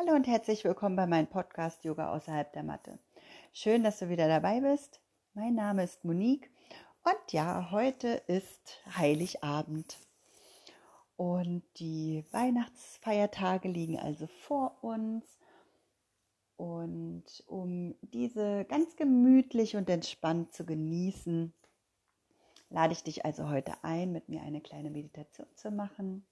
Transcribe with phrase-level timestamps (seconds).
[0.00, 2.98] Hallo und herzlich willkommen bei meinem Podcast Yoga außerhalb der Matte.
[3.52, 5.02] Schön, dass du wieder dabei bist.
[5.34, 6.50] Mein Name ist Monique
[7.04, 9.98] und ja, heute ist Heiligabend.
[11.16, 15.38] Und die Weihnachtsfeiertage liegen also vor uns.
[16.56, 21.52] Und um diese ganz gemütlich und entspannt zu genießen,
[22.70, 26.24] lade ich dich also heute ein, mit mir eine kleine Meditation zu machen.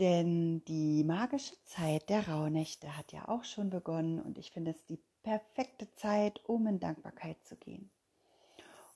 [0.00, 4.82] Denn die magische Zeit der Rauhnächte hat ja auch schon begonnen und ich finde es
[4.86, 7.90] die perfekte Zeit, um in Dankbarkeit zu gehen.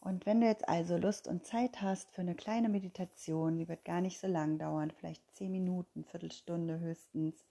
[0.01, 3.85] Und wenn du jetzt also Lust und Zeit hast für eine kleine Meditation, die wird
[3.85, 7.45] gar nicht so lang dauern, vielleicht zehn Minuten, Viertelstunde höchstens,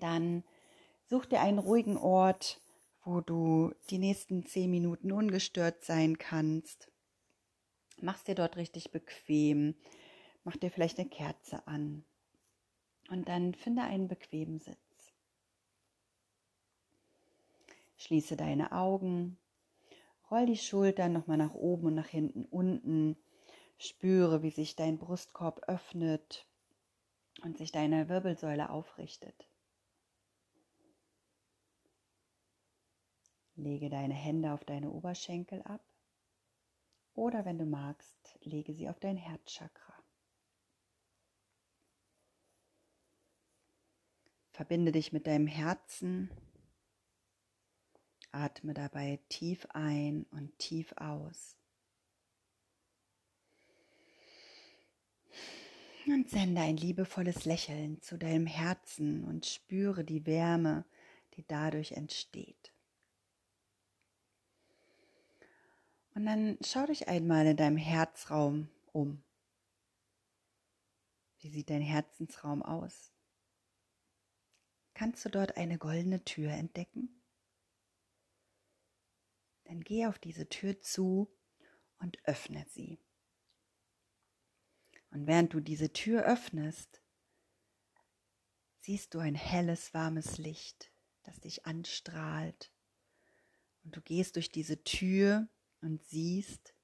[0.00, 0.42] dann
[1.04, 2.62] such dir einen ruhigen Ort,
[3.04, 6.90] wo du die nächsten zehn Minuten ungestört sein kannst.
[8.00, 9.74] Mach's dir dort richtig bequem.
[10.44, 12.06] Mach dir vielleicht eine Kerze an.
[13.12, 15.12] Und dann finde einen bequemen Sitz.
[17.98, 19.36] Schließe deine Augen,
[20.30, 23.18] roll die Schultern nochmal nach oben und nach hinten unten.
[23.76, 26.46] Spüre, wie sich dein Brustkorb öffnet
[27.42, 29.46] und sich deine Wirbelsäule aufrichtet.
[33.56, 35.84] Lege deine Hände auf deine Oberschenkel ab
[37.12, 40.01] oder wenn du magst, lege sie auf dein Herzchakra.
[44.62, 46.30] Verbinde dich mit deinem Herzen.
[48.30, 51.56] Atme dabei tief ein und tief aus.
[56.06, 60.84] Und sende ein liebevolles Lächeln zu deinem Herzen und spüre die Wärme,
[61.34, 62.72] die dadurch entsteht.
[66.14, 69.24] Und dann schau dich einmal in deinem Herzraum um.
[71.40, 73.11] Wie sieht dein Herzensraum aus?
[75.02, 77.08] Kannst du dort eine goldene Tür entdecken?
[79.64, 81.28] Dann geh auf diese Tür zu
[81.98, 83.00] und öffne sie.
[85.10, 87.02] Und während du diese Tür öffnest,
[88.78, 90.92] siehst du ein helles, warmes Licht,
[91.24, 92.70] das dich anstrahlt.
[93.82, 95.48] Und du gehst durch diese Tür
[95.80, 96.74] und siehst,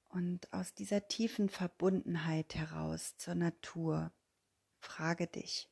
[0.10, 4.13] Und aus dieser tiefen Verbundenheit heraus zur Natur
[4.80, 5.69] frage dich,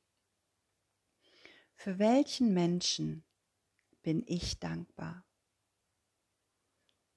[1.75, 3.23] für welchen Menschen
[4.01, 5.25] bin ich dankbar?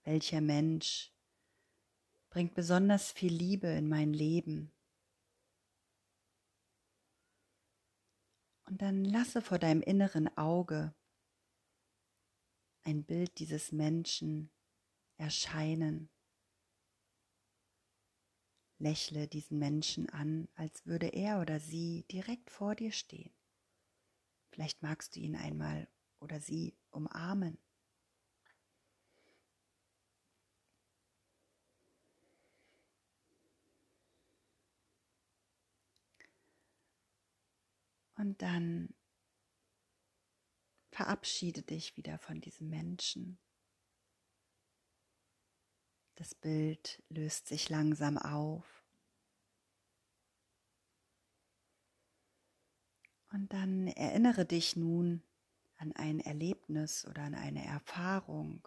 [0.07, 1.13] welcher Mensch
[2.37, 4.71] bringt besonders viel Liebe in mein Leben.
[8.67, 10.95] Und dann lasse vor deinem inneren Auge
[12.85, 14.51] ein Bild dieses Menschen
[15.17, 16.11] erscheinen.
[18.81, 23.33] Lächle diesen Menschen an, als würde er oder sie direkt vor dir stehen.
[24.51, 25.89] Vielleicht magst du ihn einmal
[26.21, 27.57] oder sie umarmen.
[38.17, 38.95] Und dann
[40.91, 43.39] verabschiede dich wieder von diesem Menschen.
[46.15, 48.85] Das Bild löst sich langsam auf.
[53.33, 55.23] Und dann erinnere dich nun
[55.77, 58.67] an ein Erlebnis oder an eine Erfahrung,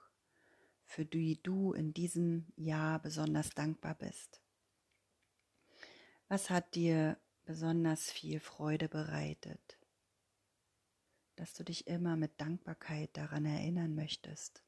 [0.84, 4.44] für die du in diesem Jahr besonders dankbar bist.
[6.28, 7.20] Was hat dir
[7.50, 9.80] besonders viel Freude bereitet,
[11.36, 14.64] dass du dich immer mit Dankbarkeit daran erinnern möchtest?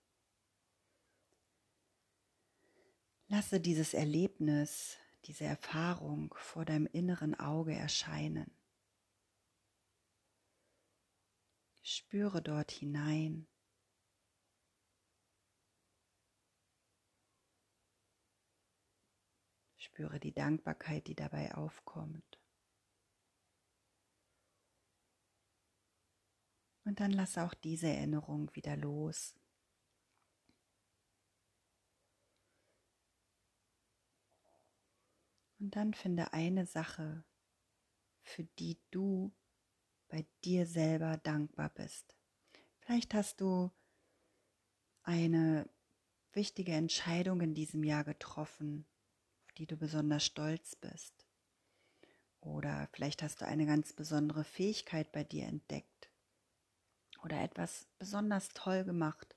[3.28, 8.50] Lasse dieses Erlebnis, diese Erfahrung vor deinem inneren Auge erscheinen.
[11.84, 13.46] Spüre dort hinein.
[19.78, 22.41] Spüre die Dankbarkeit, die dabei aufkommt.
[26.92, 29.34] Und dann lass auch diese Erinnerung wieder los.
[35.58, 37.24] Und dann finde eine Sache,
[38.24, 39.32] für die du
[40.10, 42.14] bei dir selber dankbar bist.
[42.82, 43.72] Vielleicht hast du
[45.04, 45.70] eine
[46.34, 48.86] wichtige Entscheidung in diesem Jahr getroffen,
[49.46, 51.26] auf die du besonders stolz bist.
[52.42, 55.91] Oder vielleicht hast du eine ganz besondere Fähigkeit bei dir entdeckt
[57.24, 59.36] oder etwas besonders toll gemacht.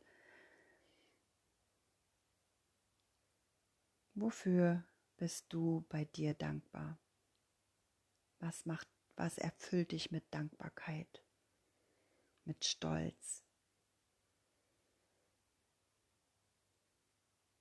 [4.15, 4.85] Wofür
[5.17, 6.99] bist du bei dir dankbar?
[8.39, 11.25] Was macht, was erfüllt dich mit Dankbarkeit,
[12.45, 13.43] mit Stolz?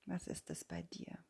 [0.06, 1.24] Was ist es bei dir?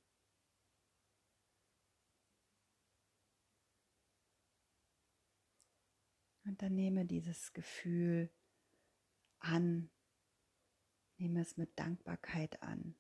[6.45, 8.31] Und dann nehme dieses Gefühl
[9.41, 9.91] an,
[11.17, 12.97] nehme es mit Dankbarkeit an,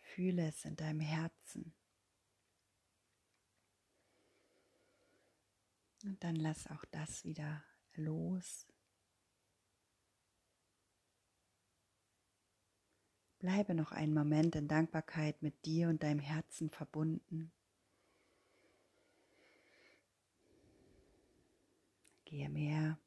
[0.00, 1.74] fühle es in deinem Herzen.
[6.04, 7.64] Und dann lass auch das wieder
[7.94, 8.66] los.
[13.38, 17.52] Bleibe noch einen Moment in Dankbarkeit mit dir und deinem Herzen verbunden.
[22.24, 22.98] Gehe mehr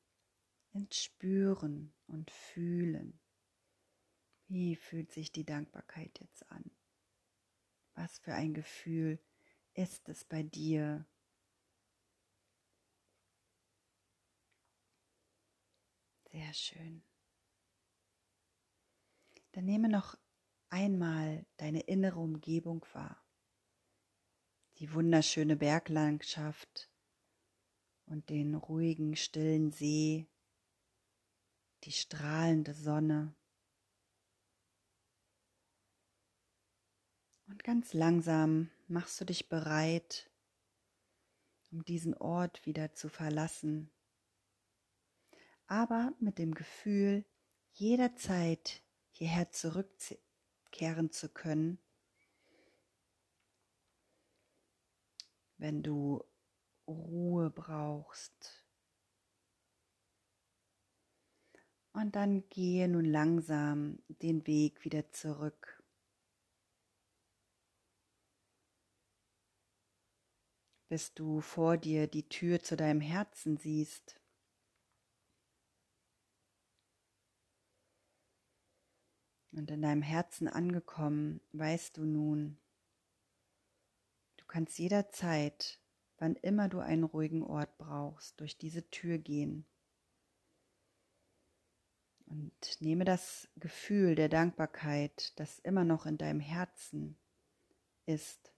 [0.74, 3.19] ins Spüren und Fühlen.
[4.48, 6.71] Wie fühlt sich die Dankbarkeit jetzt an?
[7.95, 9.19] Was für ein Gefühl
[9.74, 11.06] ist es bei dir?
[16.31, 17.04] Sehr schön.
[19.51, 20.15] Dann nehme noch
[20.69, 23.25] einmal deine innere Umgebung wahr.
[24.77, 26.92] Die wunderschöne Berglandschaft
[28.06, 30.27] und den ruhigen, stillen See,
[31.88, 33.34] die strahlende Sonne.
[37.48, 40.30] Und ganz langsam machst du dich bereit,
[41.72, 43.92] um diesen Ort wieder zu verlassen
[45.68, 47.25] aber mit dem Gefühl,
[47.74, 48.81] jederzeit
[49.12, 51.80] hierher zurückkehren zu können,
[55.57, 56.23] wenn du
[56.88, 58.67] Ruhe brauchst.
[61.97, 65.83] Und dann gehe nun langsam den Weg wieder zurück.
[70.89, 74.21] Bis du vor dir die Tür zu deinem Herzen siehst.
[79.51, 82.59] Und in deinem Herzen angekommen, weißt du nun,
[84.37, 85.80] du kannst jederzeit,
[86.19, 89.66] wann immer du einen ruhigen Ort brauchst, durch diese Tür gehen.
[92.28, 97.18] Und nehme das Gefühl der Dankbarkeit, das immer noch in deinem Herzen
[98.06, 98.52] ist,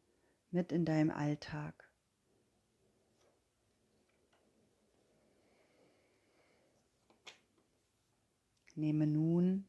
[0.50, 1.88] mit in deinem Alltag.
[8.74, 9.68] Nehme nun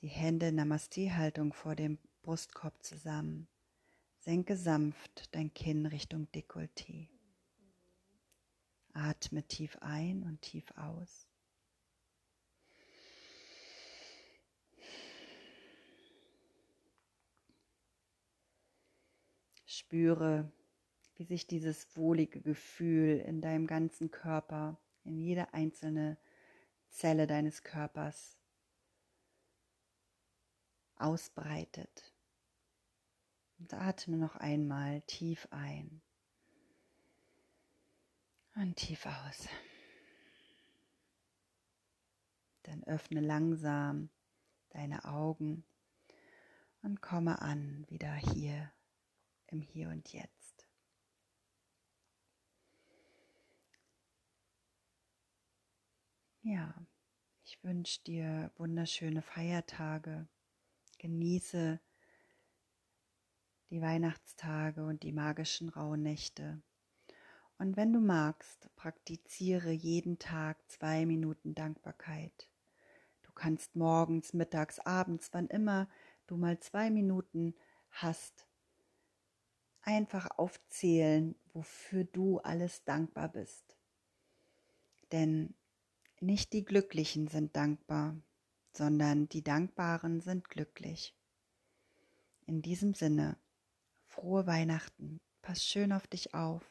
[0.00, 3.46] die Hände Namaste-Haltung vor dem Brustkorb zusammen.
[4.20, 7.08] Senke sanft dein Kinn Richtung Dekolleté.
[8.92, 11.29] Atme tief ein und tief aus.
[19.80, 20.52] Spüre,
[21.16, 26.18] wie sich dieses wohlige Gefühl in deinem ganzen Körper, in jede einzelne
[26.90, 28.36] Zelle deines Körpers
[30.96, 32.12] ausbreitet.
[33.58, 36.02] Und atme noch einmal tief ein
[38.54, 39.48] und tief aus.
[42.64, 44.10] Dann öffne langsam
[44.68, 45.64] deine Augen
[46.82, 48.70] und komme an wieder hier
[49.50, 50.66] im Hier und Jetzt.
[56.42, 56.74] Ja,
[57.44, 60.26] ich wünsche dir wunderschöne Feiertage.
[60.98, 61.80] Genieße
[63.70, 66.62] die Weihnachtstage und die magischen Rauhnächte.
[67.58, 72.50] Und wenn du magst, praktiziere jeden Tag zwei Minuten Dankbarkeit.
[73.22, 75.88] Du kannst morgens, mittags, abends, wann immer
[76.26, 77.54] du mal zwei Minuten
[77.90, 78.46] hast,
[79.82, 83.76] einfach aufzählen, wofür du alles dankbar bist.
[85.12, 85.54] Denn
[86.20, 88.16] nicht die Glücklichen sind dankbar,
[88.72, 91.14] sondern die Dankbaren sind glücklich.
[92.46, 93.36] In diesem Sinne,
[94.06, 96.62] frohe Weihnachten, pass schön auf dich auf.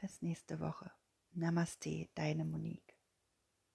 [0.00, 0.90] Bis nächste Woche.
[1.32, 2.87] Namaste, deine Monique.